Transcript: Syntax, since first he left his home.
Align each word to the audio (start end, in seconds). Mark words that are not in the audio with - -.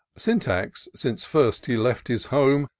Syntax, 0.17 0.89
since 0.95 1.23
first 1.25 1.67
he 1.67 1.77
left 1.77 2.07
his 2.07 2.25
home. 2.33 2.67